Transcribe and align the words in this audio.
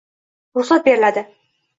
Ruxsat 0.59 0.87
beriladi. 0.87 1.25